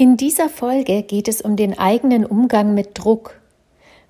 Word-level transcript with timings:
In 0.00 0.16
dieser 0.16 0.48
Folge 0.48 1.02
geht 1.02 1.26
es 1.26 1.42
um 1.42 1.56
den 1.56 1.76
eigenen 1.76 2.24
Umgang 2.24 2.72
mit 2.72 2.90
Druck. 2.94 3.40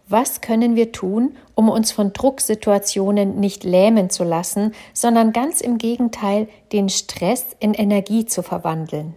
Was 0.06 0.42
können 0.42 0.76
wir 0.76 0.92
tun, 0.92 1.34
um 1.54 1.70
uns 1.70 1.92
von 1.92 2.12
Drucksituationen 2.12 3.40
nicht 3.40 3.64
lähmen 3.64 4.10
zu 4.10 4.22
lassen, 4.22 4.74
sondern 4.92 5.32
ganz 5.32 5.62
im 5.62 5.78
Gegenteil 5.78 6.46
den 6.72 6.90
Stress 6.90 7.56
in 7.58 7.72
Energie 7.72 8.26
zu 8.26 8.42
verwandeln? 8.42 9.14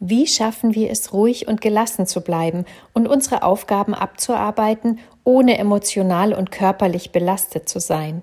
Wie 0.00 0.26
schaffen 0.26 0.74
wir 0.74 0.90
es, 0.90 1.14
ruhig 1.14 1.48
und 1.48 1.62
gelassen 1.62 2.06
zu 2.06 2.20
bleiben 2.20 2.66
und 2.92 3.08
unsere 3.08 3.42
Aufgaben 3.42 3.94
abzuarbeiten, 3.94 4.98
ohne 5.24 5.56
emotional 5.56 6.34
und 6.34 6.50
körperlich 6.50 7.10
belastet 7.10 7.70
zu 7.70 7.80
sein? 7.80 8.20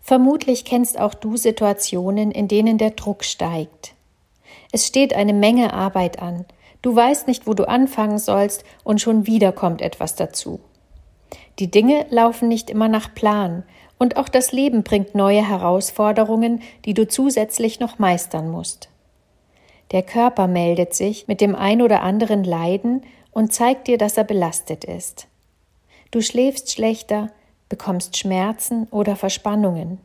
Vermutlich 0.00 0.64
kennst 0.64 0.98
auch 0.98 1.14
du 1.14 1.36
Situationen, 1.36 2.32
in 2.32 2.48
denen 2.48 2.76
der 2.76 2.90
Druck 2.90 3.22
steigt. 3.22 3.94
Es 4.72 4.86
steht 4.86 5.14
eine 5.14 5.32
Menge 5.32 5.72
Arbeit 5.72 6.20
an. 6.20 6.44
Du 6.82 6.94
weißt 6.94 7.26
nicht, 7.26 7.46
wo 7.46 7.54
du 7.54 7.68
anfangen 7.68 8.18
sollst, 8.18 8.64
und 8.84 9.00
schon 9.00 9.26
wieder 9.26 9.52
kommt 9.52 9.82
etwas 9.82 10.14
dazu. 10.14 10.60
Die 11.58 11.70
Dinge 11.70 12.06
laufen 12.10 12.48
nicht 12.48 12.70
immer 12.70 12.88
nach 12.88 13.14
Plan, 13.14 13.64
und 13.98 14.16
auch 14.16 14.28
das 14.28 14.52
Leben 14.52 14.84
bringt 14.84 15.14
neue 15.14 15.46
Herausforderungen, 15.46 16.62
die 16.84 16.94
du 16.94 17.08
zusätzlich 17.08 17.80
noch 17.80 17.98
meistern 17.98 18.50
musst. 18.50 18.88
Der 19.90 20.02
Körper 20.02 20.46
meldet 20.46 20.94
sich 20.94 21.26
mit 21.28 21.40
dem 21.40 21.56
ein 21.56 21.82
oder 21.82 22.02
anderen 22.02 22.44
Leiden 22.44 23.02
und 23.32 23.52
zeigt 23.52 23.88
dir, 23.88 23.98
dass 23.98 24.16
er 24.16 24.24
belastet 24.24 24.84
ist. 24.84 25.26
Du 26.10 26.20
schläfst 26.20 26.70
schlechter, 26.70 27.30
bekommst 27.68 28.16
Schmerzen 28.16 28.86
oder 28.90 29.16
Verspannungen. 29.16 29.98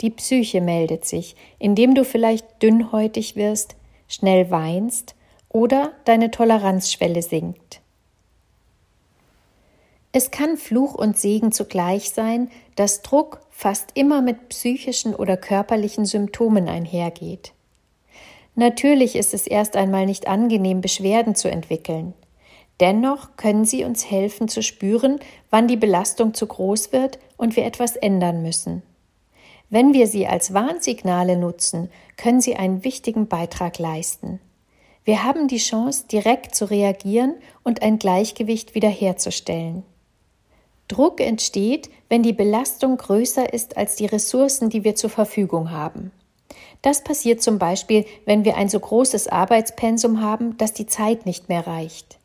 Die 0.00 0.10
Psyche 0.10 0.60
meldet 0.60 1.04
sich, 1.04 1.36
indem 1.58 1.94
du 1.94 2.04
vielleicht 2.04 2.62
dünnhäutig 2.62 3.36
wirst, 3.36 3.76
schnell 4.08 4.50
weinst 4.50 5.14
oder 5.48 5.92
deine 6.04 6.30
Toleranzschwelle 6.30 7.22
sinkt. 7.22 7.80
Es 10.12 10.30
kann 10.30 10.56
Fluch 10.56 10.94
und 10.94 11.18
Segen 11.18 11.50
zugleich 11.50 12.10
sein, 12.10 12.48
dass 12.76 13.02
Druck 13.02 13.40
fast 13.50 13.90
immer 13.94 14.22
mit 14.22 14.48
psychischen 14.48 15.14
oder 15.14 15.36
körperlichen 15.36 16.06
Symptomen 16.06 16.68
einhergeht. 16.68 17.52
Natürlich 18.54 19.16
ist 19.16 19.34
es 19.34 19.46
erst 19.46 19.74
einmal 19.76 20.06
nicht 20.06 20.28
angenehm, 20.28 20.80
Beschwerden 20.80 21.34
zu 21.34 21.50
entwickeln. 21.50 22.14
Dennoch 22.80 23.36
können 23.36 23.64
sie 23.64 23.84
uns 23.84 24.08
helfen 24.10 24.48
zu 24.48 24.62
spüren, 24.62 25.18
wann 25.50 25.66
die 25.68 25.76
Belastung 25.76 26.34
zu 26.34 26.46
groß 26.46 26.92
wird 26.92 27.18
und 27.36 27.56
wir 27.56 27.64
etwas 27.64 27.96
ändern 27.96 28.42
müssen. 28.42 28.82
Wenn 29.70 29.92
wir 29.92 30.06
sie 30.06 30.26
als 30.26 30.54
Warnsignale 30.54 31.36
nutzen, 31.36 31.90
können 32.16 32.40
sie 32.40 32.56
einen 32.56 32.84
wichtigen 32.84 33.28
Beitrag 33.28 33.78
leisten. 33.78 34.40
Wir 35.04 35.24
haben 35.24 35.48
die 35.48 35.58
Chance, 35.58 36.06
direkt 36.10 36.54
zu 36.54 36.64
reagieren 36.70 37.34
und 37.62 37.82
ein 37.82 37.98
Gleichgewicht 37.98 38.74
wiederherzustellen. 38.74 39.82
Druck 40.88 41.20
entsteht, 41.20 41.90
wenn 42.08 42.22
die 42.22 42.32
Belastung 42.32 42.96
größer 42.96 43.52
ist 43.52 43.76
als 43.76 43.96
die 43.96 44.06
Ressourcen, 44.06 44.70
die 44.70 44.84
wir 44.84 44.94
zur 44.94 45.10
Verfügung 45.10 45.70
haben. 45.70 46.12
Das 46.82 47.02
passiert 47.02 47.42
zum 47.42 47.58
Beispiel, 47.58 48.04
wenn 48.26 48.44
wir 48.44 48.56
ein 48.56 48.68
so 48.68 48.78
großes 48.78 49.28
Arbeitspensum 49.28 50.20
haben, 50.20 50.56
dass 50.58 50.74
die 50.74 50.86
Zeit 50.86 51.24
nicht 51.24 51.48
mehr 51.48 51.66
reicht. 51.66 52.18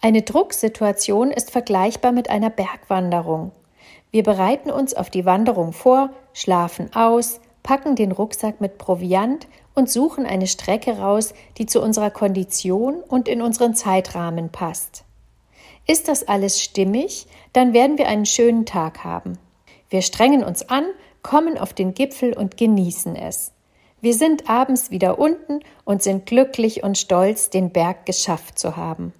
Eine 0.00 0.22
Drucksituation 0.22 1.30
ist 1.32 1.50
vergleichbar 1.50 2.12
mit 2.12 2.30
einer 2.30 2.50
Bergwanderung. 2.50 3.52
Wir 4.16 4.22
bereiten 4.22 4.70
uns 4.70 4.94
auf 4.94 5.10
die 5.10 5.26
Wanderung 5.26 5.74
vor, 5.74 6.08
schlafen 6.32 6.90
aus, 6.94 7.38
packen 7.62 7.96
den 7.96 8.12
Rucksack 8.12 8.62
mit 8.62 8.78
Proviant 8.78 9.46
und 9.74 9.90
suchen 9.90 10.24
eine 10.24 10.46
Strecke 10.46 10.96
raus, 10.96 11.34
die 11.58 11.66
zu 11.66 11.82
unserer 11.82 12.08
Kondition 12.08 13.02
und 13.02 13.28
in 13.28 13.42
unseren 13.42 13.74
Zeitrahmen 13.74 14.48
passt. 14.48 15.04
Ist 15.86 16.08
das 16.08 16.26
alles 16.26 16.62
stimmig, 16.62 17.26
dann 17.52 17.74
werden 17.74 17.98
wir 17.98 18.08
einen 18.08 18.24
schönen 18.24 18.64
Tag 18.64 19.04
haben. 19.04 19.36
Wir 19.90 20.00
strengen 20.00 20.42
uns 20.42 20.66
an, 20.70 20.86
kommen 21.20 21.58
auf 21.58 21.74
den 21.74 21.92
Gipfel 21.92 22.32
und 22.32 22.56
genießen 22.56 23.16
es. 23.16 23.52
Wir 24.00 24.14
sind 24.14 24.48
abends 24.48 24.90
wieder 24.90 25.18
unten 25.18 25.60
und 25.84 26.02
sind 26.02 26.24
glücklich 26.24 26.82
und 26.82 26.96
stolz, 26.96 27.50
den 27.50 27.68
Berg 27.68 28.06
geschafft 28.06 28.58
zu 28.58 28.78
haben. 28.78 29.12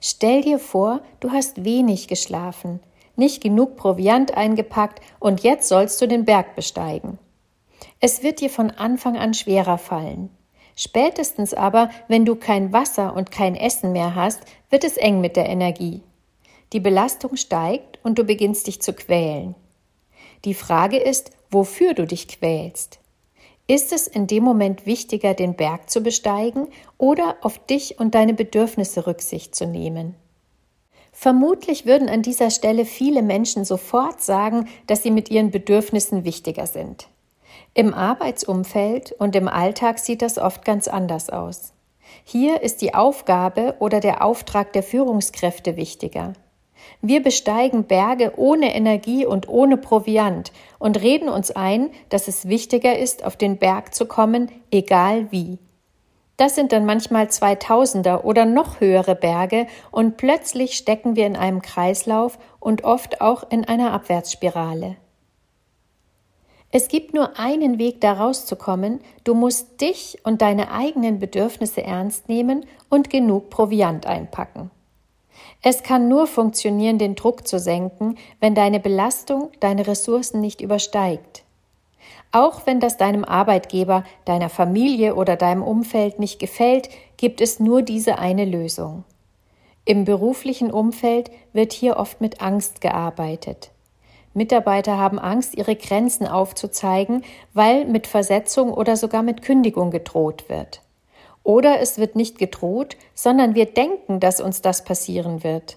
Stell 0.00 0.42
dir 0.42 0.60
vor, 0.60 1.00
du 1.18 1.32
hast 1.32 1.64
wenig 1.64 2.06
geschlafen, 2.06 2.78
nicht 3.16 3.42
genug 3.42 3.76
Proviant 3.76 4.36
eingepackt 4.36 5.00
und 5.18 5.42
jetzt 5.42 5.68
sollst 5.68 6.00
du 6.00 6.08
den 6.08 6.24
Berg 6.24 6.54
besteigen. 6.54 7.18
Es 8.00 8.22
wird 8.22 8.40
dir 8.40 8.50
von 8.50 8.70
Anfang 8.70 9.16
an 9.16 9.34
schwerer 9.34 9.78
fallen. 9.78 10.30
Spätestens 10.76 11.54
aber, 11.54 11.90
wenn 12.08 12.24
du 12.24 12.34
kein 12.34 12.72
Wasser 12.72 13.14
und 13.14 13.30
kein 13.30 13.54
Essen 13.54 13.92
mehr 13.92 14.14
hast, 14.14 14.40
wird 14.70 14.84
es 14.84 14.96
eng 14.96 15.20
mit 15.20 15.36
der 15.36 15.48
Energie. 15.48 16.02
Die 16.72 16.80
Belastung 16.80 17.36
steigt 17.36 18.00
und 18.02 18.18
du 18.18 18.24
beginnst 18.24 18.66
dich 18.66 18.82
zu 18.82 18.92
quälen. 18.92 19.54
Die 20.44 20.54
Frage 20.54 20.98
ist, 20.98 21.30
wofür 21.50 21.94
du 21.94 22.06
dich 22.06 22.26
quälst. 22.28 22.98
Ist 23.66 23.92
es 23.92 24.06
in 24.06 24.26
dem 24.26 24.44
Moment 24.44 24.84
wichtiger, 24.84 25.32
den 25.32 25.54
Berg 25.54 25.88
zu 25.88 26.02
besteigen 26.02 26.68
oder 26.98 27.36
auf 27.40 27.58
dich 27.64 27.98
und 27.98 28.14
deine 28.14 28.34
Bedürfnisse 28.34 29.06
Rücksicht 29.06 29.54
zu 29.54 29.66
nehmen? 29.66 30.16
Vermutlich 31.16 31.86
würden 31.86 32.08
an 32.08 32.22
dieser 32.22 32.50
Stelle 32.50 32.84
viele 32.84 33.22
Menschen 33.22 33.64
sofort 33.64 34.20
sagen, 34.20 34.68
dass 34.88 35.04
sie 35.04 35.12
mit 35.12 35.30
ihren 35.30 35.52
Bedürfnissen 35.52 36.24
wichtiger 36.24 36.66
sind. 36.66 37.06
Im 37.72 37.94
Arbeitsumfeld 37.94 39.12
und 39.12 39.36
im 39.36 39.46
Alltag 39.46 40.00
sieht 40.00 40.22
das 40.22 40.38
oft 40.38 40.64
ganz 40.64 40.88
anders 40.88 41.30
aus. 41.30 41.72
Hier 42.24 42.62
ist 42.62 42.82
die 42.82 42.94
Aufgabe 42.94 43.76
oder 43.78 44.00
der 44.00 44.24
Auftrag 44.24 44.72
der 44.72 44.82
Führungskräfte 44.82 45.76
wichtiger. 45.76 46.32
Wir 47.00 47.22
besteigen 47.22 47.84
Berge 47.84 48.32
ohne 48.36 48.74
Energie 48.74 49.24
und 49.24 49.48
ohne 49.48 49.76
Proviant 49.76 50.52
und 50.80 51.00
reden 51.00 51.28
uns 51.28 51.52
ein, 51.52 51.90
dass 52.08 52.26
es 52.26 52.48
wichtiger 52.48 52.98
ist, 52.98 53.24
auf 53.24 53.36
den 53.36 53.56
Berg 53.56 53.94
zu 53.94 54.06
kommen, 54.06 54.50
egal 54.70 55.30
wie. 55.30 55.58
Das 56.36 56.56
sind 56.56 56.72
dann 56.72 56.84
manchmal 56.84 57.30
Zweitausender 57.30 58.24
oder 58.24 58.44
noch 58.44 58.80
höhere 58.80 59.14
Berge 59.14 59.66
und 59.90 60.16
plötzlich 60.16 60.74
stecken 60.74 61.14
wir 61.14 61.26
in 61.26 61.36
einem 61.36 61.62
Kreislauf 61.62 62.38
und 62.58 62.82
oft 62.84 63.20
auch 63.20 63.48
in 63.50 63.64
einer 63.64 63.92
Abwärtsspirale. 63.92 64.96
Es 66.72 66.88
gibt 66.88 67.14
nur 67.14 67.38
einen 67.38 67.78
Weg, 67.78 68.00
da 68.00 68.14
rauszukommen. 68.14 68.98
Du 69.22 69.34
musst 69.34 69.80
dich 69.80 70.18
und 70.24 70.42
deine 70.42 70.72
eigenen 70.72 71.20
Bedürfnisse 71.20 71.84
ernst 71.84 72.28
nehmen 72.28 72.66
und 72.88 73.10
genug 73.10 73.48
Proviant 73.48 74.06
einpacken. 74.06 74.72
Es 75.62 75.84
kann 75.84 76.08
nur 76.08 76.26
funktionieren, 76.26 76.98
den 76.98 77.14
Druck 77.14 77.46
zu 77.46 77.60
senken, 77.60 78.18
wenn 78.40 78.56
deine 78.56 78.80
Belastung 78.80 79.50
deine 79.60 79.86
Ressourcen 79.86 80.40
nicht 80.40 80.60
übersteigt. 80.60 81.43
Auch 82.32 82.66
wenn 82.66 82.80
das 82.80 82.96
deinem 82.96 83.24
Arbeitgeber, 83.24 84.04
deiner 84.24 84.48
Familie 84.48 85.14
oder 85.14 85.36
deinem 85.36 85.62
Umfeld 85.62 86.18
nicht 86.18 86.38
gefällt, 86.38 86.88
gibt 87.16 87.40
es 87.40 87.60
nur 87.60 87.82
diese 87.82 88.18
eine 88.18 88.44
Lösung. 88.44 89.04
Im 89.84 90.04
beruflichen 90.04 90.70
Umfeld 90.70 91.30
wird 91.52 91.72
hier 91.72 91.96
oft 91.96 92.20
mit 92.20 92.40
Angst 92.40 92.80
gearbeitet. 92.80 93.70
Mitarbeiter 94.32 94.98
haben 94.98 95.18
Angst, 95.18 95.54
ihre 95.54 95.76
Grenzen 95.76 96.26
aufzuzeigen, 96.26 97.22
weil 97.52 97.84
mit 97.84 98.06
Versetzung 98.06 98.72
oder 98.72 98.96
sogar 98.96 99.22
mit 99.22 99.42
Kündigung 99.42 99.90
gedroht 99.90 100.48
wird. 100.48 100.80
Oder 101.44 101.80
es 101.80 101.98
wird 101.98 102.16
nicht 102.16 102.38
gedroht, 102.38 102.96
sondern 103.14 103.54
wir 103.54 103.66
denken, 103.66 104.18
dass 104.18 104.40
uns 104.40 104.62
das 104.62 104.82
passieren 104.82 105.44
wird. 105.44 105.76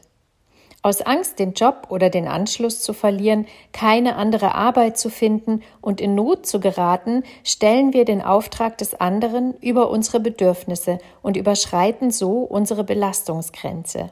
Aus 0.87 1.01
Angst, 1.01 1.39
den 1.39 1.51
Job 1.51 1.87
oder 1.89 2.09
den 2.09 2.29
Anschluss 2.29 2.79
zu 2.79 2.93
verlieren, 2.93 3.45
keine 3.73 4.15
andere 4.15 4.55
Arbeit 4.55 4.97
zu 4.97 5.09
finden 5.09 5.61
und 5.81 5.99
in 5.99 6.15
Not 6.15 6.45
zu 6.45 6.61
geraten, 6.61 7.23
stellen 7.43 7.91
wir 7.91 8.05
den 8.05 8.21
Auftrag 8.21 8.77
des 8.77 8.93
anderen 8.95 9.53
über 9.59 9.89
unsere 9.89 10.21
Bedürfnisse 10.21 10.99
und 11.21 11.35
überschreiten 11.35 12.09
so 12.09 12.37
unsere 12.37 12.85
Belastungsgrenze. 12.85 14.11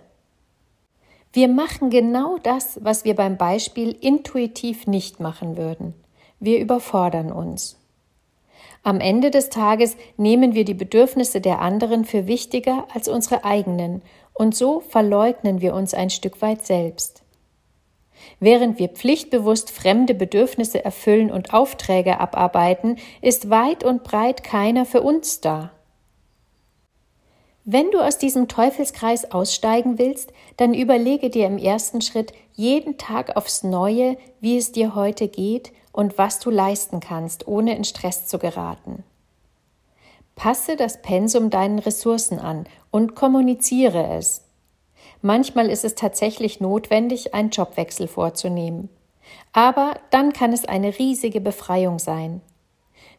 Wir 1.31 1.47
machen 1.47 1.91
genau 1.91 2.39
das, 2.43 2.77
was 2.83 3.05
wir 3.05 3.15
beim 3.15 3.37
Beispiel 3.37 3.95
intuitiv 4.01 4.85
nicht 4.85 5.21
machen 5.21 5.55
würden. 5.55 5.93
Wir 6.41 6.59
überfordern 6.59 7.31
uns. 7.31 7.79
Am 8.83 8.99
Ende 8.99 9.31
des 9.31 9.49
Tages 9.49 9.95
nehmen 10.17 10.53
wir 10.53 10.65
die 10.65 10.73
Bedürfnisse 10.73 11.39
der 11.39 11.59
anderen 11.59 12.03
für 12.03 12.27
wichtiger 12.27 12.85
als 12.93 13.07
unsere 13.07 13.45
eigenen, 13.45 14.01
und 14.35 14.55
so 14.55 14.81
verleugnen 14.81 15.61
wir 15.61 15.73
uns 15.73 15.95
ein 15.95 16.11
Stück 16.11 16.41
weit 16.41 16.65
selbst. 16.65 17.23
Während 18.39 18.79
wir 18.79 18.89
pflichtbewusst 18.89 19.71
fremde 19.71 20.13
Bedürfnisse 20.13 20.83
erfüllen 20.83 21.31
und 21.31 21.53
Aufträge 21.53 22.19
abarbeiten, 22.19 22.97
ist 23.21 23.49
weit 23.49 23.83
und 23.83 24.03
breit 24.03 24.43
keiner 24.43 24.85
für 24.85 25.01
uns 25.01 25.41
da. 25.41 25.71
Wenn 27.63 27.89
du 27.89 27.99
aus 27.99 28.19
diesem 28.19 28.47
Teufelskreis 28.47 29.31
aussteigen 29.31 29.97
willst, 29.97 30.31
dann 30.57 30.75
überlege 30.75 31.31
dir 31.31 31.47
im 31.47 31.57
ersten 31.57 32.01
Schritt 32.01 32.31
jeden 32.53 32.97
Tag 32.97 33.35
aufs 33.35 33.63
Neue, 33.63 34.17
wie 34.39 34.57
es 34.57 34.71
dir 34.71 34.93
heute 34.93 35.27
geht 35.27 35.71
und 35.91 36.17
was 36.17 36.39
du 36.39 36.51
leisten 36.51 36.99
kannst, 36.99 37.47
ohne 37.47 37.75
in 37.75 37.83
Stress 37.83 38.27
zu 38.27 38.37
geraten. 38.37 39.03
Passe 40.35 40.75
das 40.75 41.01
Pensum 41.01 41.49
deinen 41.49 41.79
Ressourcen 41.79 42.39
an 42.39 42.65
und 42.91 43.15
kommuniziere 43.15 44.17
es. 44.17 44.43
Manchmal 45.21 45.69
ist 45.69 45.85
es 45.85 45.95
tatsächlich 45.95 46.59
notwendig, 46.59 47.33
einen 47.33 47.49
Jobwechsel 47.49 48.07
vorzunehmen. 48.07 48.89
Aber 49.53 49.95
dann 50.11 50.33
kann 50.33 50.53
es 50.53 50.65
eine 50.65 50.99
riesige 50.99 51.41
Befreiung 51.41 51.99
sein. 51.99 52.41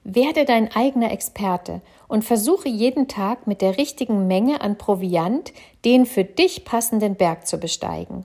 Werde 0.04 0.44
dein 0.44 0.70
eigener 0.70 1.10
Experte 1.10 1.80
und 2.06 2.24
versuche 2.24 2.68
jeden 2.68 3.08
Tag 3.08 3.48
mit 3.48 3.60
der 3.60 3.76
richtigen 3.76 4.28
Menge 4.28 4.60
an 4.60 4.78
Proviant 4.78 5.52
den 5.84 6.06
für 6.06 6.22
dich 6.22 6.64
passenden 6.64 7.16
Berg 7.16 7.46
zu 7.46 7.58
besteigen. 7.58 8.24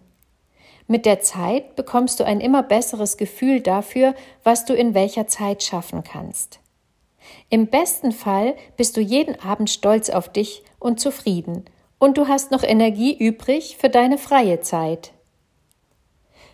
Mit 0.88 1.06
der 1.06 1.22
Zeit 1.22 1.76
bekommst 1.76 2.20
du 2.20 2.24
ein 2.24 2.40
immer 2.40 2.62
besseres 2.62 3.18
Gefühl 3.18 3.62
dafür, 3.62 4.14
was 4.44 4.66
du 4.66 4.76
in 4.76 4.94
welcher 4.94 5.26
Zeit 5.26 5.64
schaffen 5.64 6.04
kannst. 6.04 6.61
Im 7.50 7.68
besten 7.68 8.12
Fall 8.12 8.56
bist 8.78 8.98
du 8.98 9.02
jeden 9.02 9.40
Abend 9.40 9.70
stolz 9.70 10.10
auf 10.10 10.30
dich 10.30 10.64
und 10.80 11.00
zufrieden, 11.00 11.66
und 12.00 12.18
du 12.18 12.28
hast 12.28 12.52
noch 12.52 12.64
Energie 12.64 13.16
übrig 13.16 13.78
für 13.78 13.90
deine 13.90 14.18
freie 14.18 14.62
Zeit. 14.62 15.14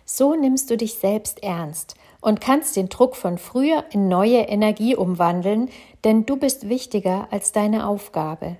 So 0.04 0.34
nimmst 0.34 0.70
du 0.70 0.76
dich 0.76 0.94
selbst 0.94 1.42
ernst 1.42 1.94
und 2.20 2.40
kannst 2.40 2.76
den 2.76 2.88
Druck 2.88 3.16
von 3.16 3.38
früher 3.38 3.84
in 3.90 4.08
neue 4.08 4.40
Energie 4.40 4.96
umwandeln, 4.96 5.70
denn 6.04 6.26
du 6.26 6.36
bist 6.36 6.68
wichtiger 6.68 7.28
als 7.30 7.52
deine 7.52 7.86
Aufgabe. 7.86 8.56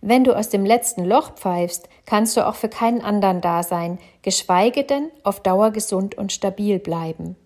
Wenn 0.00 0.22
du 0.22 0.36
aus 0.36 0.48
dem 0.48 0.64
letzten 0.64 1.04
Loch 1.04 1.34
pfeifst, 1.34 1.88
kannst 2.06 2.36
du 2.36 2.46
auch 2.46 2.54
für 2.54 2.68
keinen 2.68 3.00
anderen 3.02 3.40
da 3.40 3.62
sein, 3.62 3.98
geschweige 4.22 4.84
denn 4.84 5.10
auf 5.24 5.40
Dauer 5.40 5.70
gesund 5.70 6.16
und 6.16 6.32
stabil 6.32 6.78
bleiben. 6.78 7.36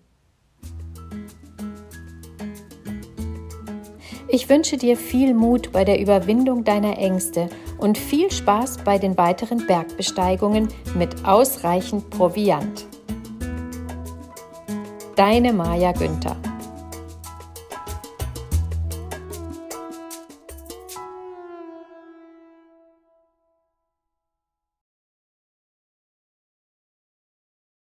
Ich 4.33 4.49
wünsche 4.49 4.77
dir 4.77 4.97
viel 4.97 5.35
Mut 5.35 5.71
bei 5.71 5.83
der 5.83 5.99
Überwindung 5.99 6.63
deiner 6.63 6.97
Ängste 6.97 7.49
und 7.77 7.99
viel 7.99 8.31
Spaß 8.31 8.79
bei 8.83 8.97
den 8.97 9.15
weiteren 9.15 9.67
Bergbesteigungen 9.67 10.69
mit 10.97 11.23
ausreichend 11.23 12.09
Proviant. 12.09 12.87
Deine 15.15 15.53
Maja 15.53 15.91
Günther 15.91 16.35